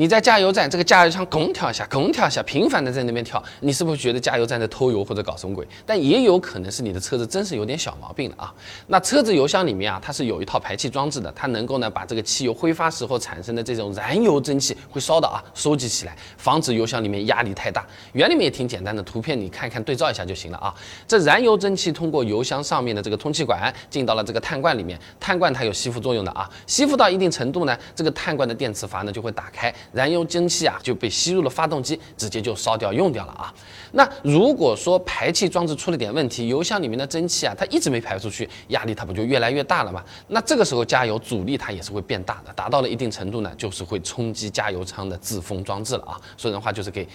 [0.00, 5.68] 你在加油站，这个加油枪拱跳一下，拱跳一下，频繁的在那边跳，你是不是觉得加油站在偷油或者搞什么鬼？
[5.84, 8.54] 但也有可能是你的车子真是有点小毛病了啊。
[8.86, 17.86] 那车子油箱里面啊，它是有一套排气装置的，它能够呢把这个汽油挥发时候产生的这种燃油蒸汽会烧的啊，收集起来，防止油箱里面压力太大。
[18.14, 20.74] 原理也挺简单的，图片你看看对照一下就行了啊。
[21.06, 29.70] 这燃油蒸汽通过油箱上面的这个通气管进到了这个碳罐里面，碳罐它有吸附作用的啊，吸附到一定程度呢，这个碳罐的电磁阀呢就会打开。
[29.92, 33.52] 燃油蒸汽啊就被吸入了发动机，直接就烧掉用掉了啊。
[33.92, 40.04] 那如果说排气装置出了点问题，油箱里面的蒸汽啊它一直没排出去，压力它不就越来越大了吗？
[40.28, 46.20] 那这个时候加油阻力它也是会变大的，达到了一定程度呢，就是会冲击加油舱的自封装置了啊。
[46.36, 47.08] 说人话就是给。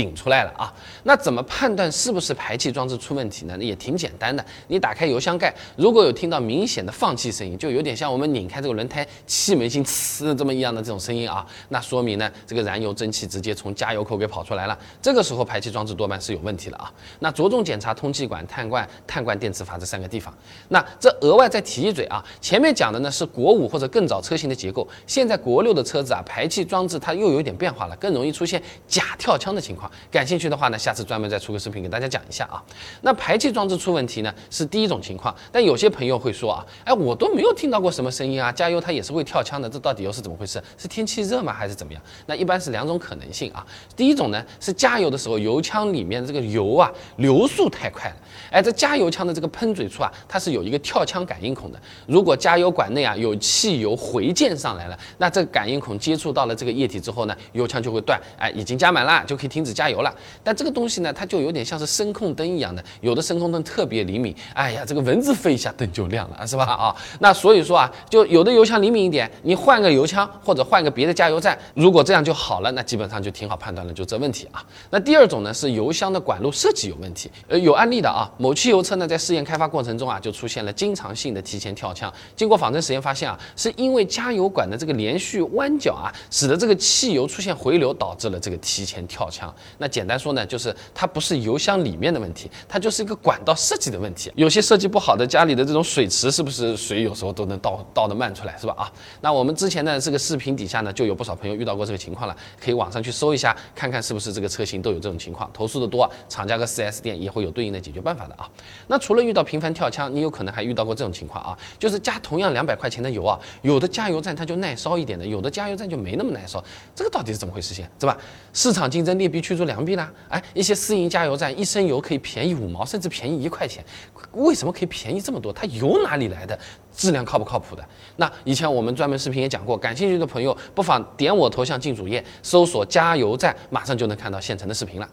[0.00, 0.72] 顶出来了啊！
[1.02, 3.54] 那怎么判断是不是排气装置出问题呢？
[3.58, 16.90] 那也挺简单的，你打开油箱盖，如果有听到明显的放气声音，就有点像我们拧开这个轮胎气门芯呲这么一样的这种声音啊，那说明呢这个燃油蒸汽直接从加油口给跑出来了，这个时候排气装置多半是有问题了啊。
[17.18, 20.34] 那着重检查通气管、碳罐、碳罐电磁阀这三个地方。
[20.68, 29.89] 那这额外再提一嘴啊，前面讲的呢是国五或者更早车型的结构，现在国六的车子啊，排气装置它又有点变化了，更容易出现假跳枪的情况。
[30.10, 32.62] 感兴趣的话呢，下次专门再出个视频给大家讲一下啊。
[33.02, 35.34] 那排气装置出问题呢，是第一种情况。
[35.52, 40.62] 但有些朋友会说啊，哎，我都没有听到过什么声音啊，加油它也是会跳枪的，这到底又是怎么回事？
[40.76, 42.02] 是天气热吗，还是怎么样？
[42.26, 43.66] 那一般是两种可能性啊。
[43.96, 48.16] 第一种呢，是加油的时候油枪里面这个油啊流速太快了，
[48.50, 51.80] 哎，这加油枪的这个喷嘴处啊，它是有一个跳枪感应孔的。
[52.06, 60.14] 如果加油管内啊有汽油回溅上来了，那这个感应孔接触到了这个液体之后呢，油枪就会断，哎，已经加满了，就可以停止加油了。
[60.42, 66.64] 但这个东西呢，它就有点像是声控灯一样的，有的声控灯特别灵敏，哎呀，这个蚊子飞一下灯就亮了，是吧？
[66.64, 74.64] 啊，那所以说啊，就有的油枪灵敏一点，你换个油枪或者换个别的加油站，如果这样就好了，那基本上就挺好判断了，就这问题啊。
[74.90, 89.52] 那第二种呢是油箱的管路设计有问题，呃，有案例的啊，啊某汽油车呢在试验开发过程中啊，就出现了经常性的提前跳枪，经过仿真实验发现啊，是因为加油管的这个连续弯角啊，使得这个汽油出现回流，导致了这个提前跳枪。
[89.78, 94.30] 那简单说呢，就是它不是油箱里面的问题，它就是一个管道设计的问题。
[94.34, 98.74] 有些设计不好的家里的这种水池，是不是水有时候都能倒倒的慢出来，是吧？
[98.76, 105.50] 啊，那我们之前呢这个视频底下呢，就有不少朋友遇到过这个情况了，可以网上去搜一下，看看是不是这个车型都有这种情况。
[105.54, 108.48] 投诉的多，厂家和 4S 店也会有对应的解决办办法的啊。
[108.88, 116.62] 那除了遇到频繁跳枪，你有可能还遇到过这种情况啊，就是加同样两百块钱的油啊，有的加油站它就耐烧一点的，有的加油站就没那么耐烧，
[116.94, 117.72] 这个到底是怎么回事？
[117.72, 118.18] 先是吧？
[118.52, 120.42] 市场竞争劣币驱逐良币啦，哎。
[120.52, 123.84] 一些私营加油站一升油可以便宜五毛，甚至便宜一块钱，
[124.32, 125.52] 为什么可以便宜这么多？
[125.52, 126.58] 它油哪里来的？
[126.92, 127.84] 质量靠不靠谱的？
[128.16, 135.08] 那以前我们专门视频也讲过，感兴趣的朋友不妨点我头像进主页，搜索加油站，马上就能看到现成的视频了。